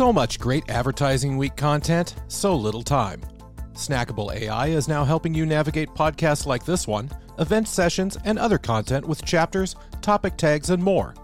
[0.00, 3.20] So much great Advertising Week content, so little time.
[3.74, 8.56] Snackable AI is now helping you navigate podcasts like this one, event sessions, and other
[8.56, 11.14] content with chapters, topic tags, and more.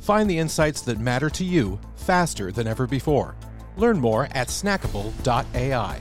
[0.00, 3.36] Find the insights that matter to you faster than ever before.
[3.78, 6.00] Learn more at snackable.ai.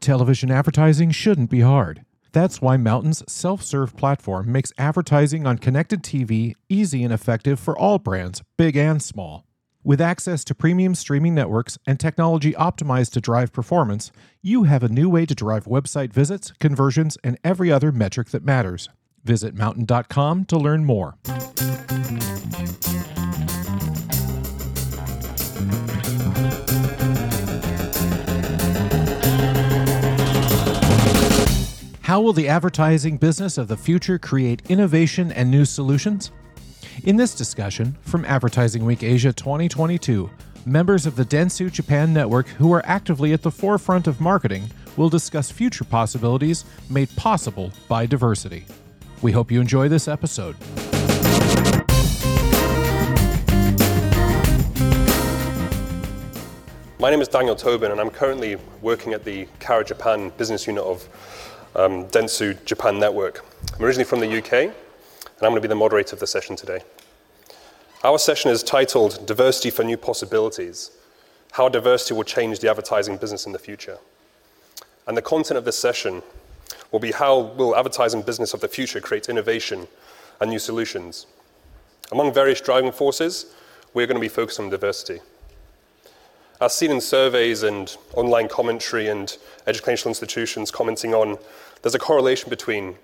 [0.00, 2.06] Television advertising shouldn't be hard.
[2.32, 7.78] That's why Mountain's self serve platform makes advertising on connected TV easy and effective for
[7.78, 9.44] all brands, big and small.
[9.84, 14.88] With access to premium streaming networks and technology optimized to drive performance, you have a
[14.88, 18.88] new way to drive website visits, conversions, and every other metric that matters.
[19.24, 21.16] Visit mountain.com to learn more.
[32.02, 36.30] How will the advertising business of the future create innovation and new solutions?
[37.04, 40.30] In this discussion, from Advertising Week Asia 2022,
[40.64, 45.08] members of the Dentsu Japan Network who are actively at the forefront of marketing will
[45.08, 48.66] discuss future possibilities made possible by diversity.
[49.20, 50.56] We hope you enjoy this episode.
[57.00, 60.84] My name is Daniel Tobin, and I'm currently working at the Carat Japan business unit
[60.84, 61.08] of
[61.74, 63.44] um, Dentsu Japan Network.
[63.76, 64.72] I'm originally from the UK,
[65.42, 66.84] and I'm going to be the moderator of the session today.
[68.04, 70.92] Our session is titled Diversity for New Possibilities
[71.50, 73.98] How Diversity Will Change the Advertising Business in the Future.
[75.08, 76.22] And the content of this session
[76.92, 79.88] will be how will advertising business of the future create innovation
[80.40, 81.26] and new solutions.
[82.12, 83.52] Among various driving forces,
[83.94, 85.18] we're going to be focused on diversity.
[86.60, 91.36] As seen in surveys and online commentary and educational institutions commenting on,
[91.82, 92.94] there's a correlation between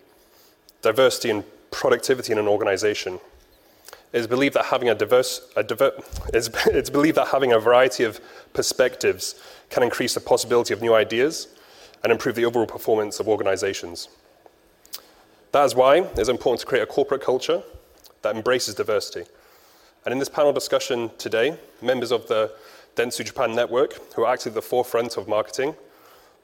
[0.82, 3.20] diversity and productivity in an organization.
[4.12, 5.92] It is believed that having a diverse, a diver,
[6.32, 8.20] it's, it's believed that having a variety of
[8.54, 11.48] perspectives can increase the possibility of new ideas
[12.02, 14.08] and improve the overall performance of organizations.
[15.52, 17.62] That is why it's important to create a corporate culture
[18.22, 19.24] that embraces diversity.
[20.04, 22.52] And in this panel discussion today, members of the
[22.96, 25.74] Dentsu Japan Network, who are actually at the forefront of marketing,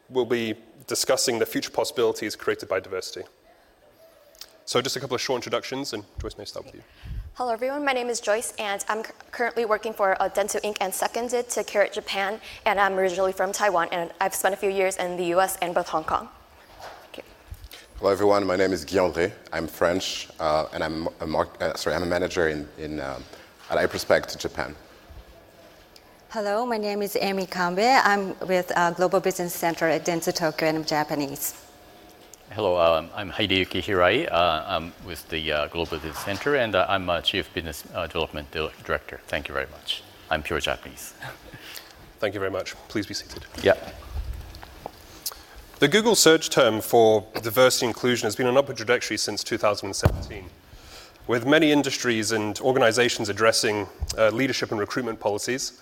[0.08, 0.54] will be
[0.86, 3.26] discussing the future possibilities created by diversity.
[4.66, 6.82] So, just a couple of short introductions, and Joyce may start with you.
[7.34, 7.84] Hello, everyone.
[7.84, 10.78] My name is Joyce, and I'm currently working for uh, Dentsu Inc.
[10.80, 12.40] and seconded to Carat Japan.
[12.64, 15.58] And I'm originally from Taiwan, and I've spent a few years in the U.S.
[15.60, 16.28] and both Hong Kong.
[17.98, 18.46] Hello, everyone.
[18.46, 19.32] My name is Guy André.
[19.52, 23.22] I'm French, uh, and I'm a, mar- uh, sorry, I'm a manager in, in um,
[23.70, 24.74] at iProspect Japan.
[26.30, 28.00] Hello, my name is Amy Kambe.
[28.02, 31.63] I'm with uh, Global Business Center at Dentsu Tokyo and I'm Japanese.
[32.52, 34.30] Hello, um, I'm Hideyuki Hirai.
[34.30, 38.48] Uh, I'm with the uh, Global Business Center and uh, I'm Chief Business uh, Development
[38.84, 39.20] Director.
[39.26, 40.02] Thank you very much.
[40.30, 41.14] I'm pure Japanese.
[42.20, 42.76] Thank you very much.
[42.88, 43.46] Please be seated.
[43.62, 43.74] Yeah.
[45.80, 50.44] The Google search term for diversity inclusion has been on upward trajectory since 2017,
[51.26, 55.80] with many industries and organizations addressing uh, leadership and recruitment policies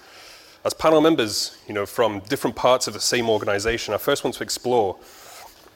[0.64, 4.36] as panel members, you know, from different parts of the same organization, I first want
[4.36, 4.96] to explore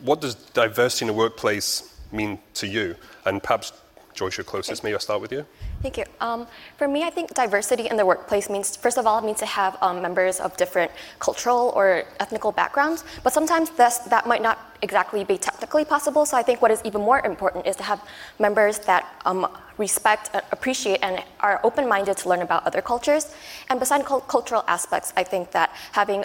[0.01, 2.97] what does diversity in the workplace mean to you?
[3.25, 3.73] And perhaps,
[4.15, 4.83] Joyce, you're closest.
[4.83, 5.45] Maybe I'll start with you.
[5.83, 6.05] Thank you.
[6.21, 6.47] Um,
[6.79, 9.47] for me, I think diversity in the workplace means, first of all, it means to
[9.47, 15.23] have um, members of different cultural or ethnical backgrounds, but sometimes that might not exactly
[15.25, 16.25] be technically possible.
[16.25, 18.03] So I think what is even more important is to have
[18.39, 19.47] members that um,
[19.77, 23.35] respect, uh, appreciate, and are open minded to learn about other cultures.
[23.69, 26.25] And besides cultural aspects, I think that having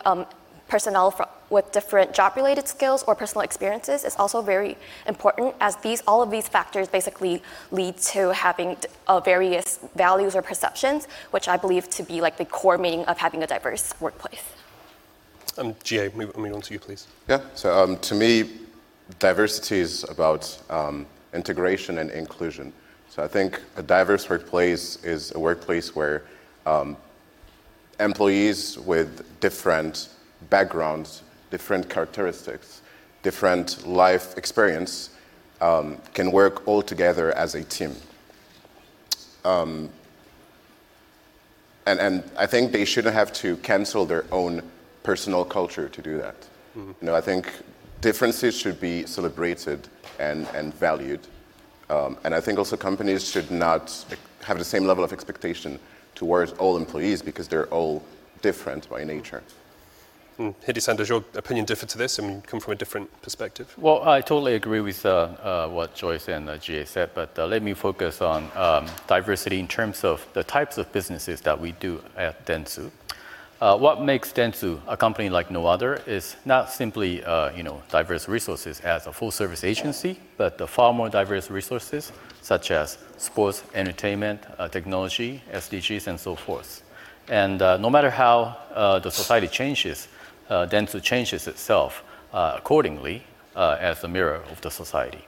[0.72, 1.14] personnel
[1.50, 6.32] with different job-related skills or personal experiences is also very important as these all of
[6.32, 8.78] these factors basically lead to having
[9.08, 13.18] uh, various values or perceptions, which I believe to be like the core meaning of
[13.18, 14.46] having a diverse workplace.
[15.58, 17.06] Um, GA, move, move on to you, please.
[17.28, 18.32] Yeah, so um, to me,
[19.20, 22.72] diversity is about um, integration and inclusion.
[23.10, 26.24] So I think a diverse workplace is a workplace where
[26.66, 26.96] um,
[28.00, 29.10] employees with
[29.42, 30.08] different
[30.50, 32.82] backgrounds, different characteristics,
[33.24, 35.12] different life experience
[35.62, 37.96] um, can work all together as a team.
[39.46, 39.90] Um,
[41.86, 44.62] and, and I think they shouldn't have to cancel their own
[45.04, 46.40] personal culture to do that.
[46.78, 46.92] Mm-hmm.
[47.02, 47.52] You know, I think
[48.02, 49.88] differences should be celebrated
[50.20, 51.22] and, and valued.
[51.90, 54.06] Um, and I think also companies should not
[54.44, 55.80] have the same level of expectation
[56.16, 58.04] towards all employees because they're all
[58.42, 59.44] different by nature.
[60.38, 63.74] And Hide-san, does your opinion differ to this and come from a different perspective?
[63.78, 67.46] Well, I totally agree with uh, uh, what Joyce and uh, GA said, but uh,
[67.46, 71.74] let me focus on um, diversity in terms of the types of businesses that we
[71.74, 72.92] do at Dentsu.
[73.62, 77.84] Uh, what makes Dentsu a company like no other is not simply uh, you know,
[77.90, 82.12] diverse resources as a full service agency, but the far more diverse resources
[82.42, 86.82] such as sports, entertainment, uh, technology, SDGs, and so forth.
[87.28, 90.08] And uh, no matter how uh, the society changes,
[90.52, 93.24] uh, Dentsu changes itself accordingly
[93.56, 95.26] as a mirror of the society.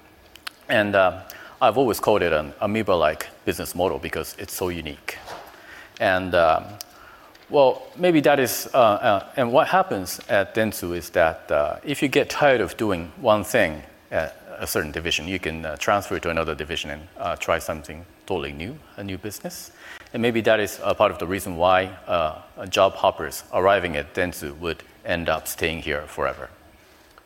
[0.70, 5.18] And I've always called it an amoeba-like business model because it's so unique.
[6.00, 6.66] And um,
[7.50, 12.02] well, maybe that is, uh, uh, and what happens at Dentsu is that uh, if
[12.02, 16.20] you get tired of doing one thing at a certain division, you can uh, transfer
[16.20, 19.72] to another division and uh, try something totally new, a new business.
[20.14, 24.58] And maybe that is part of the reason why uh, job hoppers arriving at Dentsu
[24.60, 26.50] would end up staying here forever.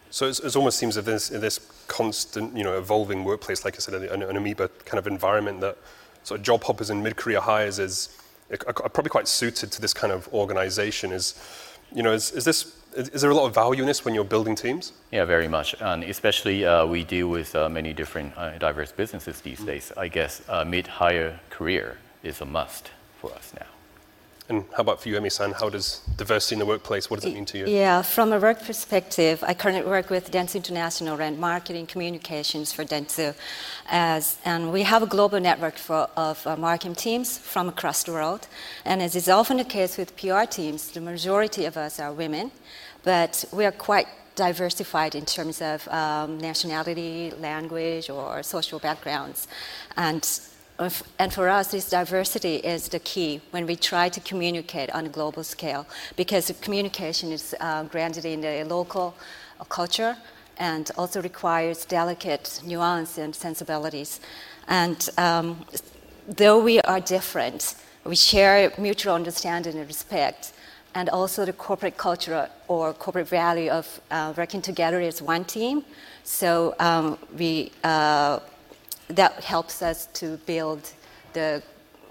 [0.09, 3.94] So it almost seems that in this constant, you know, evolving workplace, like I said,
[3.94, 5.77] an, an amoeba kind of environment that
[6.24, 8.18] sort of job hoppers and mid-career hires is
[8.65, 11.12] are probably quite suited to this kind of organization.
[11.12, 11.35] Is,
[11.94, 14.23] you know, is, is this is there a lot of value in this when you're
[14.23, 14.94] building teams?
[15.12, 19.41] Yeah, very much, and especially uh, we deal with uh, many different uh, diverse businesses
[19.41, 19.68] these mm-hmm.
[19.68, 19.91] days.
[19.97, 22.89] I guess uh, mid-higher career is a must
[23.19, 23.68] for us now.
[24.49, 25.51] And how about for you, Emi-san?
[25.51, 27.65] How does diversity in the workplace, what does it mean to you?
[27.67, 32.85] Yeah, from a work perspective, I currently work with Dentsu International and marketing communications for
[32.85, 33.35] Dentsu.
[33.89, 38.13] As, and we have a global network for, of uh, marketing teams from across the
[38.13, 38.47] world.
[38.85, 42.51] And as is often the case with PR teams, the majority of us are women,
[43.03, 49.47] but we are quite diversified in terms of um, nationality, language, or social backgrounds.
[49.97, 50.23] And
[50.79, 55.09] and for us, this diversity is the key when we try to communicate on a
[55.09, 59.15] global scale, because communication is uh, granted in the local
[59.69, 60.15] culture
[60.59, 64.19] and also requires delicate nuance and sensibilities.
[64.68, 65.65] And um,
[66.27, 70.53] though we are different, we share mutual understanding and respect,
[70.94, 75.83] and also the corporate culture or corporate value of uh, working together as one team.
[76.23, 78.39] So um, we uh,
[79.09, 80.92] that helps us to build
[81.33, 81.62] the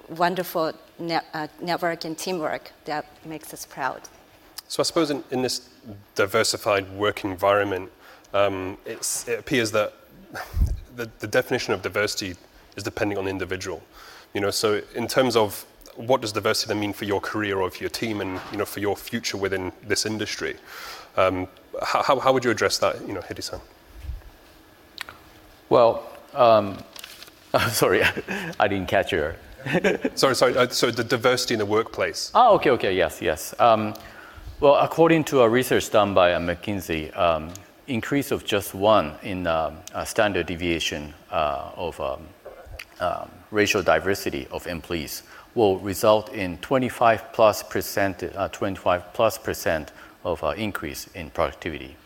[0.09, 4.03] wonderful net, uh, network and teamwork that makes us proud.
[4.69, 5.69] So I suppose in, in this
[6.15, 7.91] diversified work environment,
[8.35, 9.95] um, it appears that
[10.97, 12.35] the, the, definition of diversity
[12.77, 13.83] is depending on the individual.
[14.35, 15.65] You know, so in terms of
[15.95, 18.67] what does diversity then mean for your career or for your team and you know
[18.67, 20.57] for your future within this industry,
[21.17, 21.49] um,
[21.83, 23.61] how, how would you address that, you know, Hide-san?
[25.69, 26.79] Well, um,
[27.55, 28.03] oh, sorry,
[28.61, 29.37] I didn't catch your.
[30.15, 30.57] sorry, sorry.
[30.57, 32.31] Uh, so the diversity in the workplace.
[32.35, 33.55] Oh, okay, okay, yes, yes.
[33.59, 33.95] Um,
[34.61, 37.51] well, according to a research done by uh, McKinsey, um,
[37.89, 42.27] increase of just one in um, standard deviation uh, of um,
[43.01, 45.23] um, racial diversity of employees
[45.55, 49.93] will result in 25 plus percent, uh, 25 plus percent
[50.25, 51.97] of uh, increase in productivity.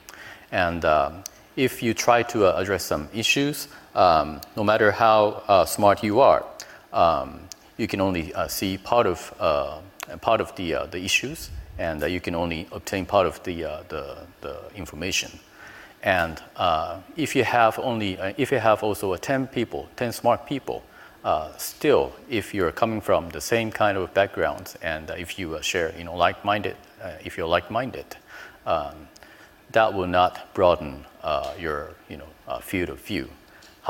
[0.52, 1.24] And um,
[1.56, 6.20] if you try to uh, address some issues, um, no matter how uh, smart you
[6.20, 6.44] are,
[6.92, 7.40] um,
[7.76, 9.78] you can only uh, see part of uh,
[10.20, 13.62] part of the uh, the issues, and uh, you can only obtain part of the
[13.88, 15.30] the, the, information.
[16.02, 16.40] And
[17.16, 20.82] if you have only if you have also 10 people, 10 smart people,
[21.58, 26.04] still, if you're coming from the same kind of backgrounds, and if you share, you
[26.04, 26.76] know, like-minded,
[27.22, 28.16] if you're like-minded,
[28.64, 29.08] um,
[29.72, 31.04] that will not broaden
[31.58, 33.28] your, you know, field of view.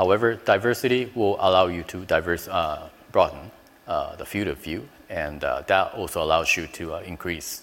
[0.01, 3.51] However, diversity will allow you to diverse, uh, broaden
[3.87, 7.61] uh, the field of view, and uh, that also allows you to uh, increase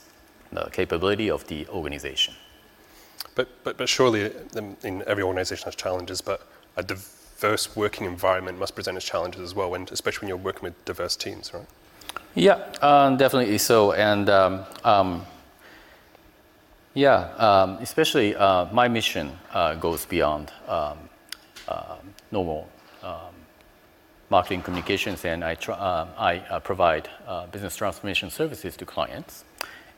[0.52, 2.34] the capability of the organization.
[3.34, 8.56] But, but, but surely um, in every organization has challenges, but a diverse working environment
[8.56, 11.66] must present its challenges as well, when, especially when you're working with diverse teams, right?
[12.36, 13.94] Yeah, um, definitely so.
[13.94, 15.26] And um, um,
[16.94, 20.98] yeah, um, especially uh, my mission uh, goes beyond um,
[21.66, 22.68] um, normal
[23.02, 23.34] um,
[24.30, 29.44] marketing communications, and I, tr- um, I uh, provide uh, business transformation services to clients.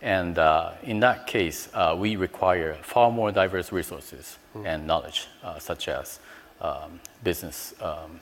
[0.02, 4.66] And uh, in that case, uh, we require far more diverse resources mm.
[4.66, 6.20] and knowledge, uh, such as
[6.60, 8.20] um, business, um,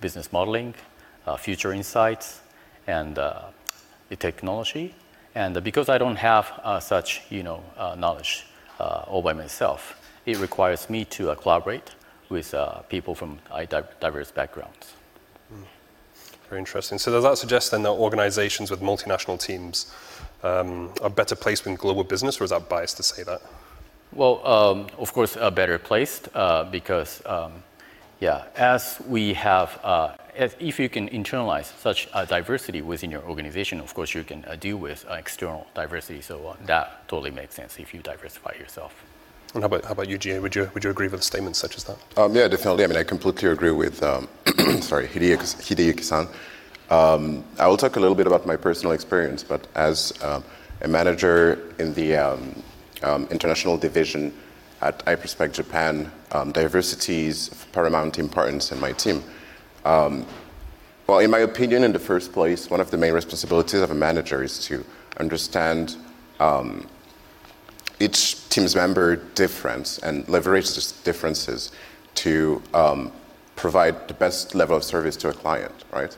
[0.00, 0.74] business modeling,
[1.26, 2.40] uh, future insights,
[2.86, 4.94] and the technology.
[5.36, 7.62] And because I don't have such you know,
[7.96, 8.46] knowledge
[8.80, 11.90] all by myself, it requires me to collaborate
[12.30, 13.38] with uh, people from
[14.00, 14.94] diverse backgrounds.
[15.52, 15.64] Mm.
[16.48, 16.98] Very interesting.
[16.98, 19.92] So does that suggest then that organizations with multinational teams
[20.42, 23.42] um, a better placed in global business, or is that biased to say that?
[24.12, 27.62] Well, um, of course, uh, better placed uh, because, um,
[28.20, 33.80] yeah, as we have, uh, as if you can internalize such diversity within your organization,
[33.80, 36.20] of course, you can uh, deal with uh, external diversity.
[36.20, 38.92] So uh, that totally makes sense if you diversify yourself.
[39.54, 40.38] And how about, how about you, GA?
[40.38, 41.98] Would you, would you agree with statements such as that?
[42.16, 42.84] Um, yeah, definitely.
[42.84, 44.28] I mean, I completely agree with, um,
[44.80, 46.28] sorry, Hideyuki-san.
[46.90, 50.44] Um, I will talk a little bit about my personal experience, but as um,
[50.82, 52.62] a manager in the um,
[53.02, 54.32] um, international division
[54.82, 56.10] at iProspect Japan,
[56.52, 59.22] diversity is of paramount importance in my team.
[59.84, 63.94] Well, in my opinion, in the first place, one of the main responsibilities of a
[63.94, 64.84] manager is to
[65.18, 65.96] understand
[68.00, 71.70] each team's member difference and leverage these differences
[72.14, 73.12] to um,
[73.56, 76.16] provide the best level of service to a client, right?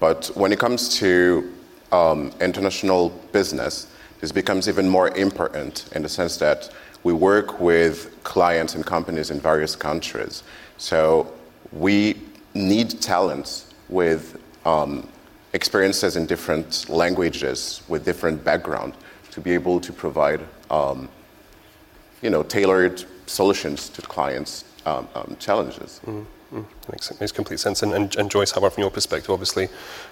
[0.00, 1.52] But when it comes to
[1.92, 3.88] um, international business,
[4.20, 6.70] this becomes even more important in the sense that
[7.02, 10.42] we work with clients and companies in various countries.
[10.78, 11.30] So
[11.72, 12.16] we
[12.54, 15.08] need talents with um,
[15.52, 18.94] experiences in different languages, with different background,
[19.32, 21.08] to be able to provide, um,
[22.24, 26.00] you know, tailored solutions to clients' um, um challenges.
[26.06, 26.26] Mm.
[26.52, 27.82] Mm, makes, makes complete sense.
[27.82, 29.68] And, and, and, Joyce, how about from your perspective, obviously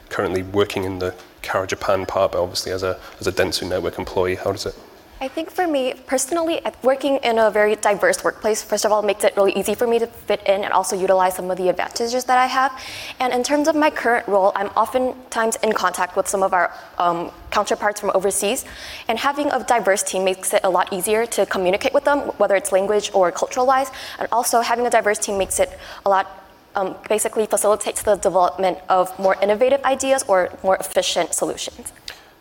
[0.08, 3.96] currently working in the Carat Japan part, but obviously as a, as a Dentsu Network
[3.96, 4.74] employee, how does it
[5.22, 9.22] I think for me personally, working in a very diverse workplace, first of all, makes
[9.22, 12.24] it really easy for me to fit in and also utilize some of the advantages
[12.24, 12.72] that I have.
[13.20, 16.74] And in terms of my current role, I'm oftentimes in contact with some of our
[16.98, 18.64] um, counterparts from overseas.
[19.06, 22.56] And having a diverse team makes it a lot easier to communicate with them, whether
[22.56, 23.92] it's language or cultural wise.
[24.18, 25.70] And also, having a diverse team makes it
[26.04, 26.26] a lot
[26.74, 31.92] um, basically facilitates the development of more innovative ideas or more efficient solutions.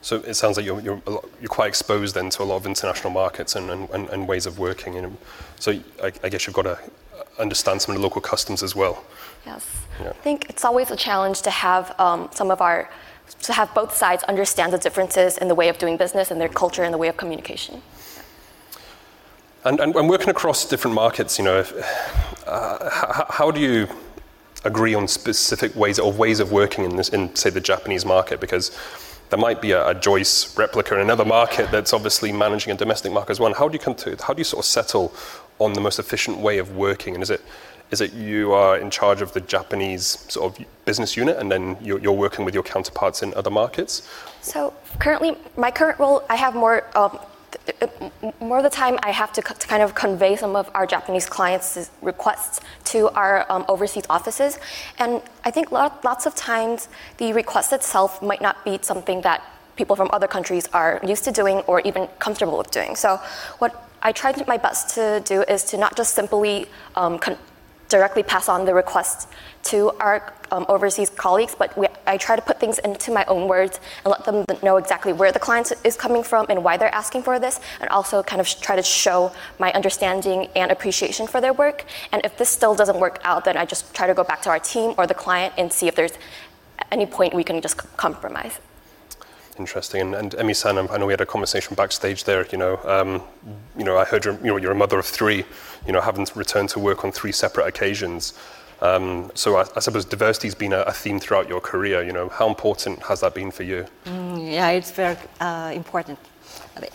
[0.01, 1.01] So it sounds like you're, you're,
[1.39, 4.57] you're quite exposed then to a lot of international markets and, and, and ways of
[4.57, 4.95] working.
[4.95, 5.17] And
[5.59, 5.71] so
[6.03, 6.79] I, I, guess you've got to
[7.37, 9.03] understand some of the local customs as well.
[9.45, 9.67] Yes.
[9.99, 10.09] Yeah.
[10.09, 12.89] I think it's always a challenge to have um, some of our,
[13.43, 16.49] to have both sides understand the differences in the way of doing business and their
[16.49, 17.81] culture and the way of communication.
[19.63, 21.71] And, and, and working across different markets, you know, if,
[22.47, 23.87] uh, how, how do you
[24.63, 28.39] agree on specific ways or ways of working in this, in say the Japanese market?
[28.39, 28.75] Because
[29.31, 33.13] there might be a, a, Joyce replica in another market that's obviously managing a domestic
[33.13, 33.47] market as well.
[33.47, 35.13] And how do you come to how do you sort of settle
[35.57, 37.13] on the most efficient way of working?
[37.15, 37.41] And is it
[37.91, 41.77] is it you are in charge of the Japanese sort of business unit and then
[41.81, 44.07] you're, you're working with your counterparts in other markets?
[44.41, 47.17] So currently, my current role, I have more um,
[48.39, 51.27] more of the time I have to, to, kind of convey some of our Japanese
[51.27, 54.59] clients' requests to our um, overseas offices.
[54.97, 59.43] And I think lot, lots of times the request itself might not be something that
[59.75, 62.95] people from other countries are used to doing or even comfortable with doing.
[62.95, 63.19] So
[63.59, 67.37] what I try my best to do is to not just simply um, con-
[67.91, 69.27] directly pass on the requests
[69.63, 73.47] to our um, overseas colleagues, but we, I try to put things into my own
[73.47, 76.93] words and let them know exactly where the client is coming from and why they're
[76.93, 81.39] asking for this, and also kind of try to show my understanding and appreciation for
[81.41, 81.85] their work.
[82.11, 84.49] And if this still doesn't work out, then I just try to go back to
[84.49, 86.13] our team or the client and see if there's
[86.91, 88.59] any point we can just compromise.
[89.61, 90.01] Interesting.
[90.01, 92.47] And, and Emi-san, I know we had a conversation backstage there.
[92.47, 93.21] You know, um,
[93.77, 95.45] you know, I heard you're, you know, you're a mother of three.
[95.85, 98.33] You know, having returned to work on three separate occasions.
[98.81, 102.01] Um, so I, I, suppose diversity has been a, a, theme throughout your career.
[102.01, 103.85] You know, how important has that been for you?
[104.05, 104.20] Mm,
[104.51, 106.19] yeah, it's very uh, important.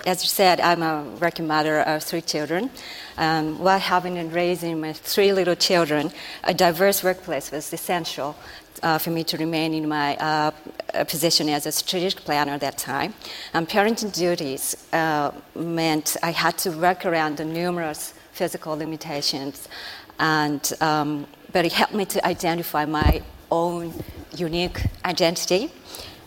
[0.07, 2.71] As you said, I'm a working mother of three children.
[3.17, 6.13] Um, while having and raising my three little children,
[6.45, 8.37] a diverse workplace was essential
[8.83, 10.51] uh, for me to remain in my uh,
[11.05, 13.15] position as a strategic planner at that time.
[13.55, 19.69] And parenting duties uh, meant I had to work around the numerous physical limitations
[20.19, 23.93] and um, but it helped me to identify my own
[24.37, 25.71] unique identity.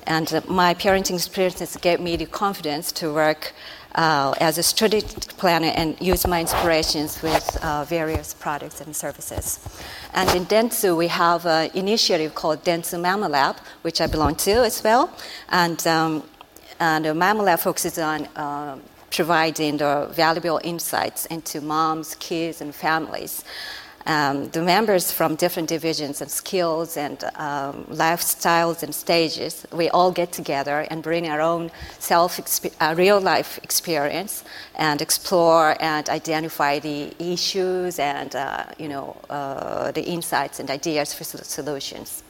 [0.08, 3.54] And uh, my parenting experiences gave me the confidence to work
[3.96, 9.60] uh, as a strategic planner and use my inspirations with uh, various products and services.
[10.14, 14.52] And in Dentsu, we have an initiative called Dentsu Mama Lab, which I belong to
[14.52, 15.12] as well.
[15.50, 16.24] And, um,
[16.80, 18.78] and the Mama Lab focuses on uh,
[19.12, 23.44] providing the valuable insights into moms, kids, and families
[24.06, 30.12] um, the members from different divisions and skills and um, lifestyles and stages, we all
[30.12, 32.40] get together and bring our own self,
[32.82, 34.44] uh, real life experience
[34.76, 41.14] and explore and identify the issues and uh, you know uh, the insights and ideas
[41.14, 42.24] for solutions.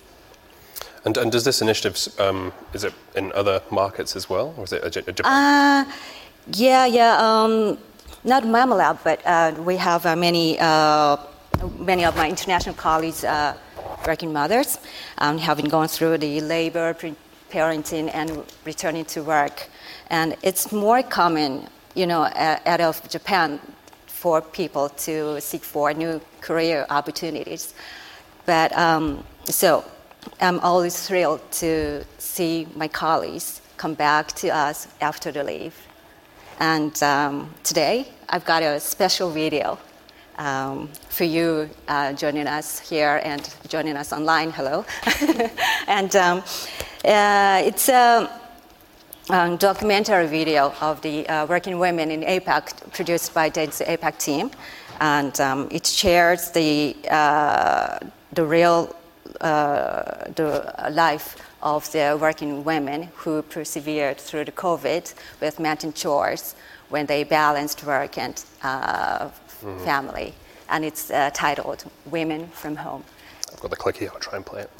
[1.06, 4.74] And, and does this initiative, um, is it in other markets as well, or is
[4.74, 5.88] it a, a Japan?
[5.88, 5.92] Uh,
[6.54, 7.18] yeah, yeah.
[7.20, 7.78] Um,
[8.24, 11.16] not Mamalab, but uh, we have uh, many, uh,
[11.78, 13.56] many of my international colleagues, uh,
[14.06, 14.80] working mothers,
[15.18, 16.96] um, having gone through the labor,
[17.52, 19.68] parenting, and returning to work.
[20.10, 23.60] And it's more common, you know, out of Japan
[24.08, 27.74] for people to seek for new career opportunities.
[28.46, 29.86] But um, so
[30.42, 35.76] I'm always thrilled to see my colleagues come back to us after the leave.
[36.60, 39.80] And um, today, I've got a special video
[40.40, 44.52] um, for you uh, joining us here and joining us online.
[44.52, 44.86] Hello.
[45.88, 46.40] and um,
[47.06, 48.30] uh, it's a,
[49.30, 54.50] a, documentary video of the uh, working women in APAC produced by the APAC team.
[55.02, 58.00] And um, it shares the, uh,
[58.34, 58.96] the real
[59.42, 66.56] uh, the life of the working women who persevered through the COVID with mountain chores
[66.90, 69.30] when they balanced work and uh,
[69.62, 69.84] mm-hmm.
[69.84, 70.34] family.
[70.70, 73.04] And it's uh, titled Women from Home.
[73.52, 74.72] I've got the click here, I'll try and play it.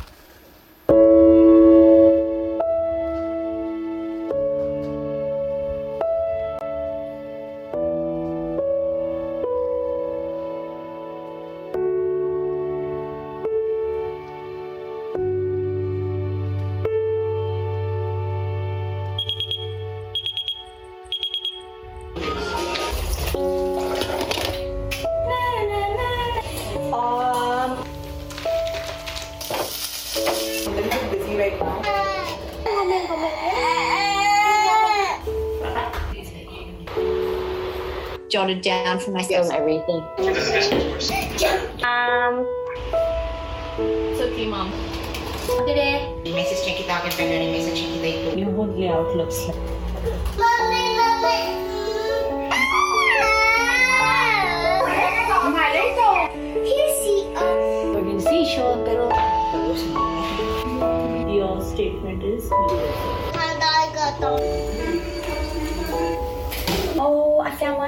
[38.30, 40.04] Jotted down for myself everything.
[41.84, 42.46] Um.
[43.78, 44.72] It's okay, mom.
[45.66, 46.14] Today.
[46.26, 48.38] Message check it out and friend message check it out.
[48.38, 49.69] You whole layout looks like.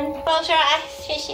[0.02, 0.22] One.
[0.24, 1.06] Close your ah, eyes.
[1.06, 1.28] Fish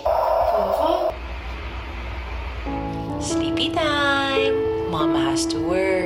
[3.29, 4.89] Sleepy time.
[4.89, 5.96] Mama has to work.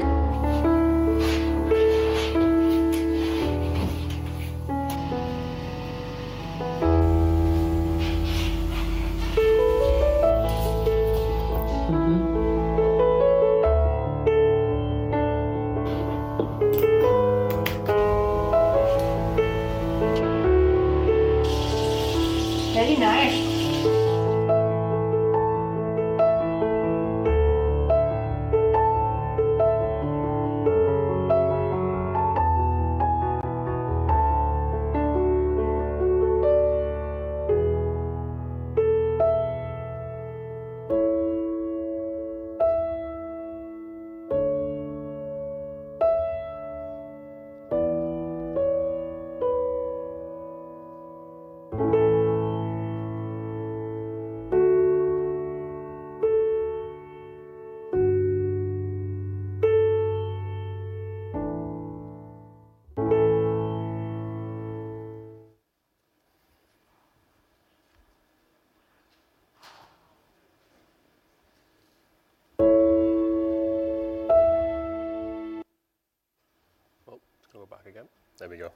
[78.42, 78.72] There we go.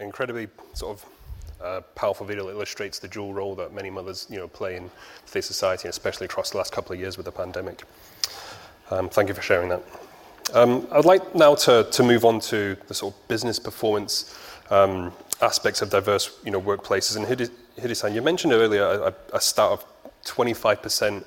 [0.00, 1.06] Incredibly sort of
[1.62, 4.90] uh, powerful video that illustrates the dual role that many mothers you know, play in
[5.26, 7.84] today's society, especially across the last couple of years with the pandemic.
[8.90, 9.82] Um, thank you for sharing that.
[10.54, 14.36] Um, I'd like now to, to move on to the sort of business performance
[14.70, 17.16] um, aspects of diverse you know, workplaces.
[17.16, 17.26] And
[17.80, 19.84] Hide-san, you mentioned earlier a, a start of
[20.24, 21.24] 25% um,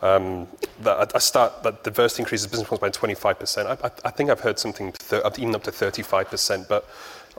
[0.00, 3.66] that a start that diversity increases business performance by 25%.
[3.66, 6.88] I, I, I think I've heard something th- even up to 35%, but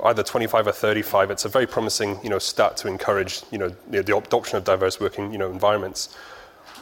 [0.06, 1.32] either 25 or 35.
[1.32, 4.64] It's a very promising, you know, start to encourage, you know, the, the adoption of
[4.64, 6.16] diverse working, you know, environments.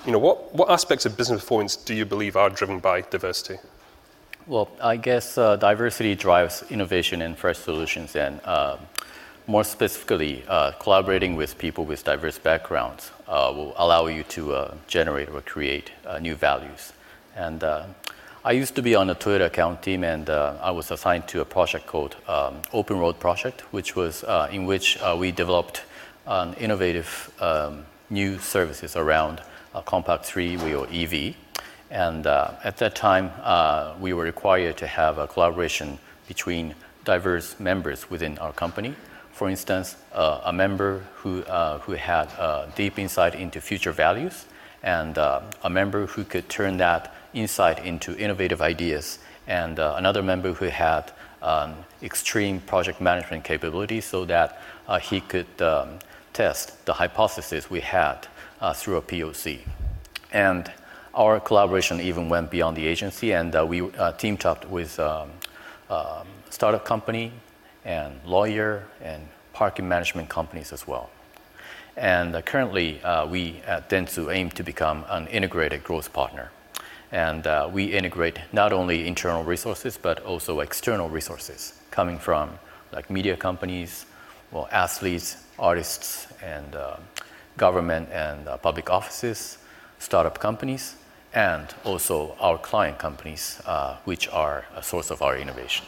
[0.05, 3.59] You know, what, what aspects of business performance do you believe are driven by diversity?
[4.47, 8.77] Well, I guess uh, diversity drives innovation and fresh solutions, and uh,
[9.49, 14.75] more specifically, uh, collaborating with people with diverse backgrounds uh, will allow you to uh,
[14.87, 16.93] generate or create uh, new values.
[17.35, 17.87] And uh,
[18.45, 21.41] I used to be on a Toyota account team, and uh, I was assigned to
[21.41, 25.81] a project called um, Open Road Project, which was in which we developed
[26.27, 29.41] um, innovative um, new services around
[29.73, 31.35] a compact three-wheel EV.
[31.89, 33.31] And at that time,
[33.99, 38.93] we were required to have a collaboration between diverse members within our company.
[39.39, 44.45] For instance, uh, a member who, uh, who had uh, deep insight into future values,
[44.83, 50.51] and uh, a member who could turn that insight into innovative ideas, and another member
[50.51, 51.73] who had um,
[52.03, 54.61] extreme project management capabilities so that
[55.03, 55.99] he could um,
[56.33, 58.27] test the hypothesis we had
[58.75, 59.59] through a POC.
[60.33, 60.69] And
[61.13, 65.29] our collaboration even went beyond the agency, and uh, we uh, teamed up with um,
[65.89, 67.31] um, startup company
[67.85, 71.09] and lawyer and parking management companies as well.
[71.97, 76.51] And uh, currently, uh, we at Dentsu aim to become an integrated growth partner.
[77.11, 82.59] And uh, we integrate not only internal resources, but also external resources coming from
[82.91, 84.05] like media companies,
[84.51, 86.97] well, athletes, artists, and uh,
[87.57, 89.57] government and public offices,
[89.99, 90.95] startup companies,
[91.33, 95.85] and also our client companies, uh, which are a source of our innovation.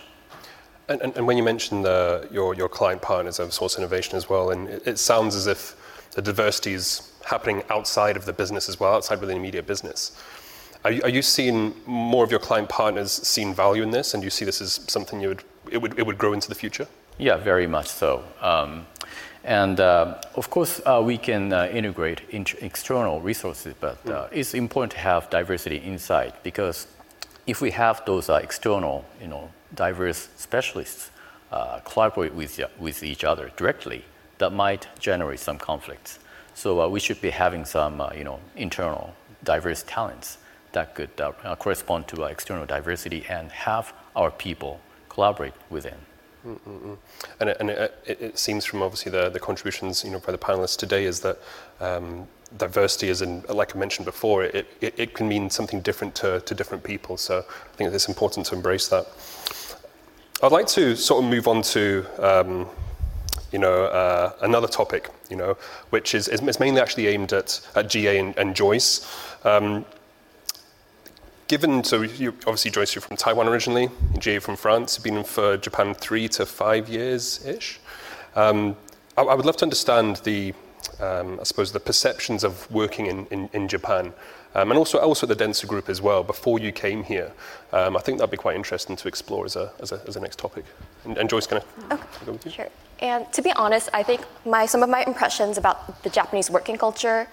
[0.87, 4.29] And, and, and when you mentioned the, your, your client partners of source innovation as
[4.29, 5.75] well, and it, it, sounds as if
[6.11, 10.11] the diversity is happening outside of the business as well, outside within the media business.
[10.83, 14.21] Are you, are you seeing more of your client partners seeing value in this, and
[14.21, 16.55] do you see this as something you would, it would, it would grow into the
[16.55, 16.87] future?
[17.17, 18.23] Yeah, very much so.
[18.41, 18.87] Um,
[19.43, 24.91] and uh, of course, uh, we can uh, integrate external resources, but uh, it's important
[24.93, 26.87] to have diversity inside because
[27.47, 31.11] if we have those uh, external, you know, diverse specialists
[31.51, 34.05] uh, collaborate with, with each other directly,
[34.37, 36.19] that might generate some conflicts.
[36.53, 40.37] So uh, we should be having some, uh, you know, internal diverse talents
[40.73, 45.95] that could uh, correspond to external diversity and have our people collaborate within.
[46.45, 46.97] Mm-mm-mm.
[47.39, 50.39] And, it, and it, it, seems from obviously the, the contributions you know by the
[50.39, 51.37] panelists today is that
[51.79, 56.15] um, diversity is in like I mentioned before it, it, it can mean something different
[56.15, 59.07] to, to different people so I think it's important to embrace that.
[60.43, 62.67] I'd like to sort of move on to um,
[63.51, 65.55] you know uh, another topic you know
[65.91, 69.07] which is, is mainly actually aimed at, at GA and, and Joyce.
[69.43, 69.85] Um,
[71.51, 75.57] given, so you obviously Joyce, you're from Taiwan originally, GA from France, you've been for
[75.57, 77.77] Japan three to five years ish.
[78.35, 78.77] Um,
[79.17, 80.53] I, I, would love to understand the,
[81.01, 84.13] um, I suppose, the perceptions of working in, in, in Japan.
[84.53, 87.31] Um, and also, also the Dentsu group as well, before you came here.
[87.71, 90.19] Um, I think that'd be quite interesting to explore as a, as a, as a
[90.19, 90.65] next topic.
[91.05, 92.03] And, and Joyce, can I okay.
[92.25, 92.51] go with you?
[92.51, 92.67] Sure.
[92.99, 96.77] And to be honest, I think my, some of my impressions about the Japanese working
[96.77, 97.27] culture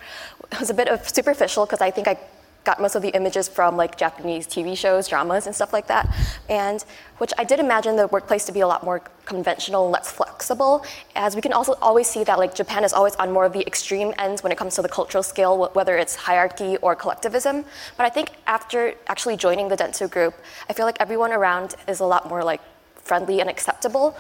[0.59, 2.19] was a bit of superficial because I think I
[2.65, 6.15] got most of the images from like Japanese TV shows, dramas, and stuff like that.
[6.49, 6.85] And
[7.19, 10.85] which I did imagine the workplace to be a lot more conventional, less flexible,
[11.17, 13.67] as we can also always see that like Japan is always on more of the
[13.67, 17.65] extreme ends when it comes to the cultural scale, whether it's hierarchy or collectivism.
[17.97, 20.35] But I think after actually joining the Dentsu group,
[20.69, 22.61] I feel like everyone around is a lot more like
[22.97, 24.17] friendly and acceptable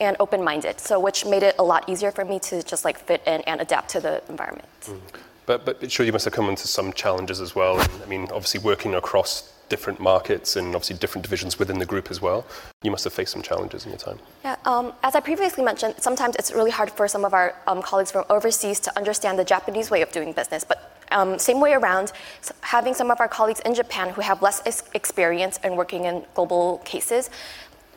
[0.00, 0.80] and open-minded.
[0.80, 3.60] So which made it a lot easier for me to just like fit in and
[3.60, 4.68] adapt to the environment.
[4.82, 5.00] Mm.
[5.46, 7.78] But, but sure, you must have come into some challenges as well.
[7.80, 12.20] I mean, obviously working across different markets and obviously different divisions within the group as
[12.20, 12.44] well.
[12.82, 14.18] You must have faced some challenges in your time.
[14.44, 17.80] Yeah, um, as I previously mentioned, sometimes it's really hard for some of our um,
[17.80, 20.62] colleagues from overseas to understand the Japanese way of doing business.
[20.62, 20.78] But
[21.10, 22.12] um, same way around,
[22.60, 24.60] having some of our colleagues in Japan who have less
[24.94, 27.30] experience in working in global cases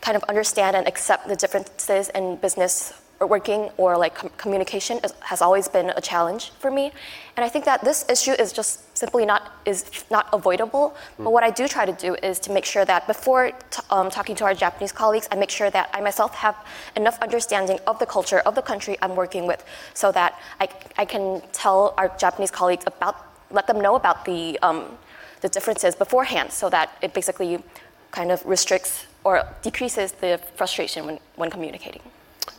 [0.02, 5.14] kind of understand and accept the differences in business working or like com- communication is,
[5.22, 6.92] has always been a challenge for me
[7.38, 11.24] and i think that this issue is just simply not is not avoidable mm.
[11.24, 14.10] but what i do try to do is to make sure that before t- um,
[14.10, 16.56] talking to our japanese colleagues i make sure that i myself have
[16.96, 21.06] enough understanding of the culture of the country i'm working with so that i, I
[21.06, 23.16] can tell our japanese colleagues about
[23.50, 24.98] let them know about the um,
[25.42, 27.64] the differences beforehand so that it basically
[28.12, 32.02] kind of restricts or decreases the frustration when, when communicating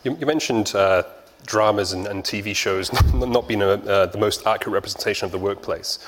[0.03, 1.03] you, you mentioned uh,
[1.45, 5.37] dramas and, and, TV shows not being a, uh, the most accurate representation of the
[5.37, 5.99] workplace.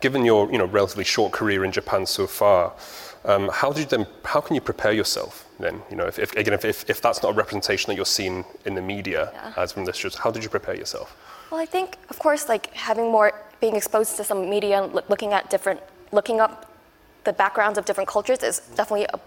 [0.00, 2.72] Given your you know, relatively short career in Japan so far,
[3.24, 5.82] um, how, did you then, how can you prepare yourself then?
[5.90, 8.44] You know, if, if again, if, if, if, that's not a representation that you're seeing
[8.64, 9.52] in the media yeah.
[9.58, 11.14] as from this shows, how did you prepare yourself?
[11.50, 15.34] Well, I think, of course, like having more, being exposed to some media and looking
[15.34, 15.80] at different,
[16.12, 16.72] looking up
[17.24, 19.20] the backgrounds of different cultures is definitely a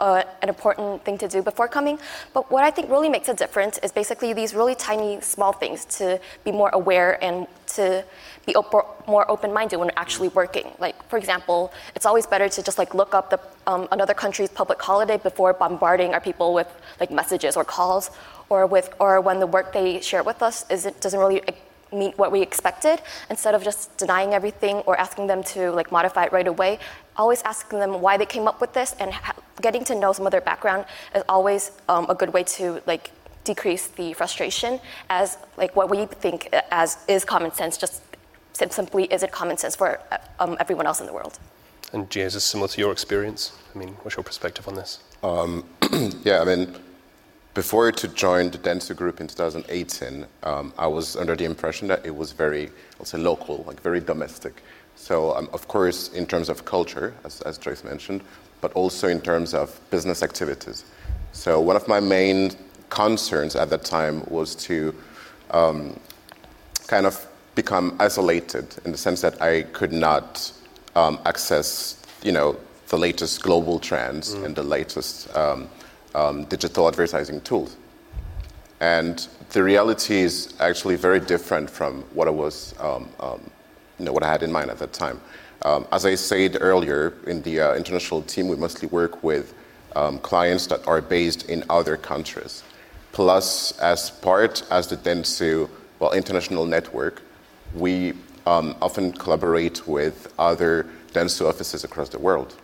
[0.00, 1.98] uh, an important thing to do before coming.
[2.32, 5.84] But what I think really makes a difference is basically these really tiny, small things
[5.98, 8.04] to be more aware and to
[8.46, 10.70] be op- more open-minded when actually working.
[10.78, 14.50] Like, for example, it's always better to just like look up the, um, another country's
[14.50, 16.68] public holiday before bombarding our people with
[17.00, 18.10] like messages or calls,
[18.48, 21.42] or with or when the work they share with us isn't doesn't really
[21.92, 26.24] meet what we expected instead of just denying everything or asking them to like modify
[26.24, 26.78] it right away
[27.18, 30.24] always asking them why they came up with this and ha- getting to know some
[30.24, 33.10] of their background is always um, a good way to like
[33.44, 34.78] decrease the frustration
[35.10, 38.02] as like what we think as is common sense just
[38.52, 40.00] simply is it common sense for
[40.38, 41.38] um, everyone else in the world.
[41.92, 43.52] And GA, is this similar to your experience?
[43.74, 45.00] I mean what's your perspective on this?
[45.22, 45.64] Um,
[46.22, 46.76] yeah i mean
[47.58, 52.06] before to join the Dentsu Group in 2018, um, I was under the impression that
[52.06, 54.62] it was very, I'll say, local, like very domestic.
[54.94, 58.22] So, um, of course, in terms of culture, as, as Joyce mentioned,
[58.60, 60.84] but also in terms of business activities.
[61.32, 62.52] So, one of my main
[62.90, 64.94] concerns at that time was to
[65.50, 65.98] um,
[66.86, 70.52] kind of become isolated in the sense that I could not
[70.94, 74.44] um, access, you know, the latest global trends mm.
[74.44, 75.68] and the latest um,
[76.18, 77.76] um, digital advertising tools.
[78.80, 83.40] And the reality is actually very different from what I was, um, um,
[83.98, 85.20] you know, what I had in mind at that time.
[85.62, 89.54] Um, as I said earlier, in the uh, international team, we mostly work with
[89.96, 92.62] um, clients that are based in other countries.
[93.12, 97.22] Plus, as part as the Dentsu, well, international network,
[97.74, 98.12] we
[98.46, 102.54] um, often collaborate with other Dentsu offices across the world.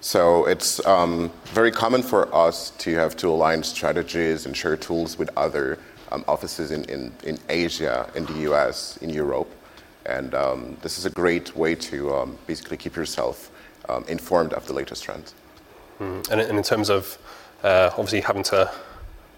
[0.00, 5.18] So it's um, very common for us to have to align strategies and share tools
[5.18, 5.78] with other
[6.12, 9.50] um, offices in, in, in, Asia, in the US, in Europe.
[10.06, 13.50] And um, this is a great way to um, basically keep yourself
[13.88, 15.34] um, informed of the latest trends.
[16.00, 16.30] Mm.
[16.30, 17.18] And, in terms of
[17.64, 18.70] uh, obviously having to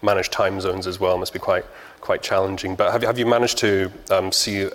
[0.03, 1.65] manage time zones as well must be quite,
[2.01, 2.77] quite challenging.
[2.77, 4.71] But have you, have you managed to um, see uh,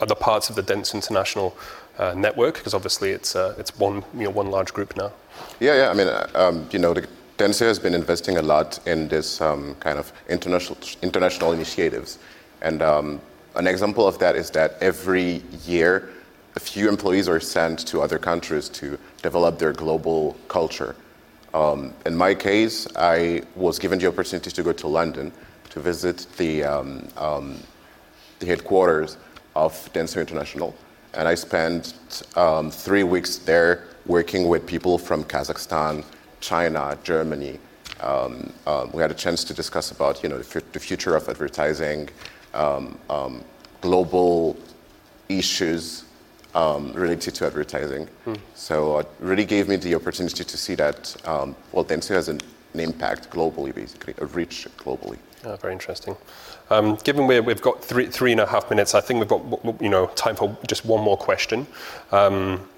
[0.00, 1.56] other parts of the Dentsu International
[1.98, 2.54] uh, network?
[2.54, 5.12] Because obviously it's, uh, it's one, you know, one large group now.
[5.60, 5.90] Yeah, yeah.
[5.90, 7.06] I mean, uh, um, you know, the
[7.38, 12.18] Dentsu has been investing a lot in this um, kind of international, international initiatives.
[12.62, 13.20] And um,
[13.56, 16.10] an example of that is that every year,
[16.56, 20.94] a few employees are sent to other countries to develop their global culture.
[21.52, 25.32] Um, in my case, I was given the opportunity to go to London
[25.70, 27.58] to visit the, um, um,
[28.38, 29.16] the headquarters
[29.56, 30.74] of Dentsu International
[31.16, 31.94] and I spent
[32.36, 36.04] um, three weeks there working with people from Kazakhstan,
[36.40, 37.58] China, Germany.
[38.00, 41.16] Um, um, we had a chance to discuss about you know the, f- the future
[41.16, 42.08] of advertising,
[42.52, 43.44] um, um,
[43.80, 44.56] global
[45.28, 46.04] issues
[46.54, 48.06] um, related to advertising.
[48.24, 48.34] Hmm.
[48.54, 52.40] So it really gave me the opportunity to see that well, Dentsu has an,
[52.74, 55.18] an impact globally, basically, a reach globally.
[55.44, 56.16] Oh, very interesting.
[56.70, 59.80] Um, given we have got three, three and a half minutes, I think we've got
[59.80, 61.66] you know time for just one more question.
[62.12, 62.68] Um,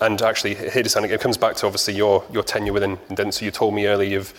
[0.00, 3.42] and actually, Hide-san, it comes back to obviously your, your tenure within Dentsu.
[3.42, 4.34] You told me earlier you've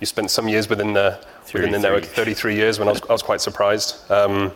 [0.00, 1.18] you spent some years within the
[1.52, 2.78] within the network, 33 years.
[2.78, 4.10] When I was, I was quite surprised.
[4.10, 4.52] Um,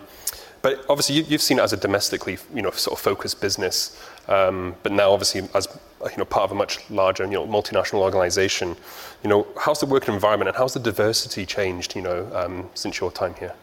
[0.61, 4.01] but obviously, you, have seen it as a domestically, you know, sort of focused business.
[4.29, 5.67] Um, but now, obviously, as
[6.11, 8.77] you know, part of a much larger, you know, multinational organization,
[9.23, 13.01] you know, how's the working environment and how's the diversity changed, you know, um, since
[13.01, 13.55] your time here?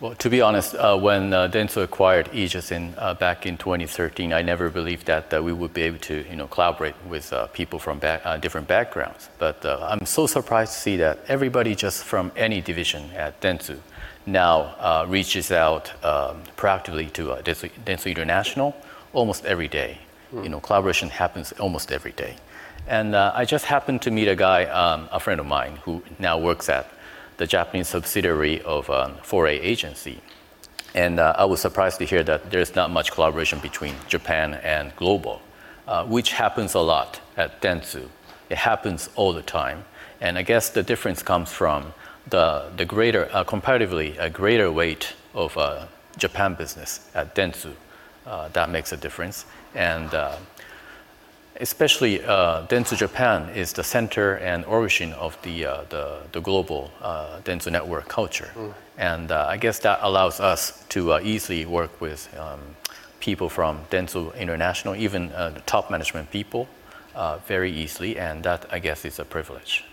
[0.00, 4.42] Well, to be honest, uh, when uh, acquired Aegis in, uh, back in 2013, I
[4.42, 7.78] never believed that uh, we would be able to, you know, collaborate with uh, people
[7.78, 9.28] from back, uh, different backgrounds.
[9.38, 13.78] But I'm so surprised to see that everybody just from any division at Dentsu
[14.26, 18.74] now reaches out um, proactively to Dentsu, Dentsu International
[19.12, 19.98] almost every day.
[20.42, 22.36] You know, collaboration happens almost every day.
[22.86, 26.02] And uh, I just happened to meet a guy, um, a friend of mine, who
[26.18, 26.90] now works at
[27.36, 30.20] the Japanese subsidiary of um, 4A agency.
[30.94, 34.94] And uh, I was surprised to hear that there's not much collaboration between Japan and
[34.96, 35.40] global,
[35.88, 38.08] uh, which happens a lot at Dentsu.
[38.50, 39.84] It happens all the time.
[40.20, 41.92] And I guess the difference comes from
[42.28, 47.74] the, the greater, uh, comparatively, a greater weight of uh, Japan business at Dentsu.
[48.26, 49.44] Uh, that makes a difference.
[49.74, 50.36] And uh,
[51.56, 56.90] especially uh, Dentsu Japan is the center and origin of the, uh, the, the, global
[57.00, 58.50] uh, Dentsu network culture.
[58.54, 58.74] Mm.
[58.98, 62.60] And uh, I guess that allows us to uh, easily work with um,
[63.20, 66.68] people from Dentsu International, even uh, top management people,
[67.46, 68.18] very easily.
[68.18, 69.84] And that, I guess, is a privilege.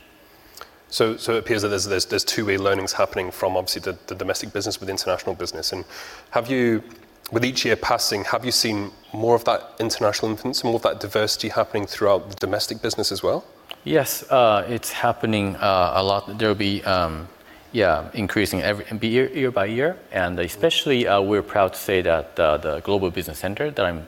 [0.89, 4.15] So, so it appears that there's, there's, there's two-way learnings happening from obviously the, the
[4.15, 5.71] domestic business with international business.
[5.71, 5.85] And
[6.31, 6.83] have you
[7.31, 10.99] with each year passing, have you seen more of that international influence, more of that
[10.99, 13.45] diversity happening throughout the domestic business as well?
[13.83, 16.37] Yes, uh, it's happening uh, a lot.
[16.37, 17.27] There'll be, um,
[17.71, 22.39] yeah, increasing every year, year by year, and especially uh, we're proud to say that
[22.39, 24.05] uh, the Global Business Center that I'm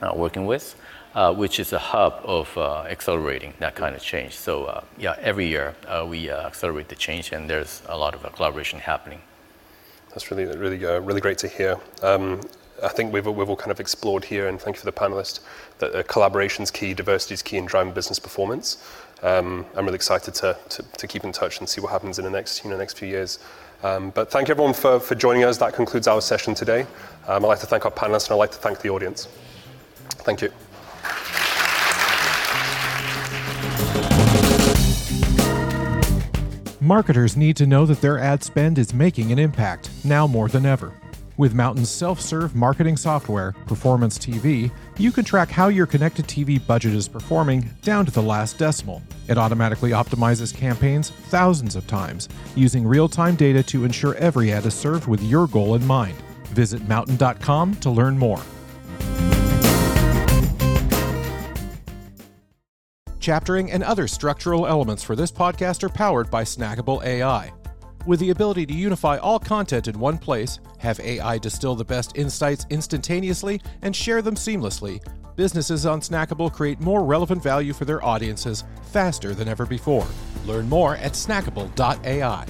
[0.00, 0.74] uh, working with,
[1.14, 2.56] uh, which is a hub of
[2.88, 4.34] accelerating that kind of change.
[4.34, 5.74] So yeah, every year
[6.06, 9.20] we accelerate the change, and there's a lot of collaboration happening.
[10.14, 11.76] That's really, really, uh, really great to hear.
[12.02, 12.40] Um,
[12.82, 15.40] I think we've, we've all kind of explored here, and thank you for the panelists,
[15.78, 18.78] that uh, collaboration is key, diversity is key in driving business performance.
[19.22, 22.24] Um, I'm really excited to, to, to, keep in touch and see what happens in
[22.24, 23.38] the next, you know, next few years.
[23.82, 25.56] Um, but thank you everyone for, for joining us.
[25.58, 26.82] That concludes our session today.
[27.26, 29.28] Um, I'd like to thank our panelists and I'd like to thank the audience.
[30.24, 30.50] Thank you.
[36.84, 40.66] Marketers need to know that their ad spend is making an impact, now more than
[40.66, 40.92] ever.
[41.38, 46.64] With Mountain's self serve marketing software, Performance TV, you can track how your connected TV
[46.66, 49.02] budget is performing down to the last decimal.
[49.28, 54.66] It automatically optimizes campaigns thousands of times, using real time data to ensure every ad
[54.66, 56.18] is served with your goal in mind.
[56.48, 58.42] Visit mountain.com to learn more.
[63.24, 67.54] Chaptering and other structural elements for this podcast are powered by Snackable AI.
[68.04, 72.18] With the ability to unify all content in one place, have AI distill the best
[72.18, 75.02] insights instantaneously, and share them seamlessly,
[75.36, 80.06] businesses on Snackable create more relevant value for their audiences faster than ever before.
[80.44, 82.44] Learn more at snackable.ai.